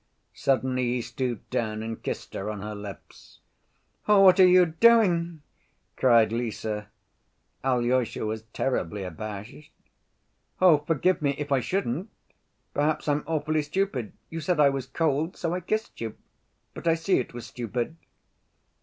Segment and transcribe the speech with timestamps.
[0.33, 3.39] Suddenly he stooped down and kissed her on her lips.
[4.07, 5.43] "Oh, what are you doing?"
[5.95, 6.65] cried Lise.
[7.63, 9.71] Alyosha was terribly abashed.
[10.59, 12.09] "Oh, forgive me if I shouldn't....
[12.73, 14.13] Perhaps I'm awfully stupid....
[14.31, 16.15] You said I was cold, so I kissed you....
[16.73, 17.95] But I see it was stupid."